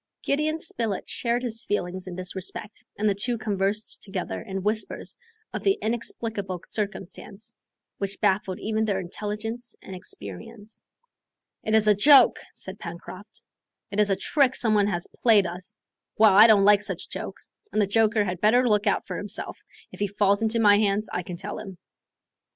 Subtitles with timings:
[0.23, 5.15] Gideon Spilett shared his feelings in this respect, and the two conversed together in whispers
[5.53, 7.53] of the inexplicable circumstance
[7.99, 10.81] which baffled even their intelligence and experience.
[11.61, 13.43] "It is a joke," said Pencroft;
[13.91, 15.75] "it is a trick some one has played us.
[16.17, 19.59] Well, I don't like such jokes, and the joker had better look out for himself,
[19.91, 21.77] if he falls into my hands, I can tell him."